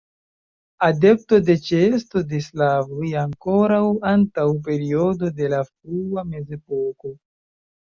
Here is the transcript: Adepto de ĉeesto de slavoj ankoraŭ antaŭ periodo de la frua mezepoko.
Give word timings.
Adepto 0.85 1.37
de 1.49 1.55
ĉeesto 1.67 2.21
de 2.31 2.39
slavoj 2.45 3.11
ankoraŭ 3.25 3.83
antaŭ 4.15 4.49
periodo 4.71 5.31
de 5.39 5.53
la 5.55 5.63
frua 5.71 6.27
mezepoko. 6.35 7.17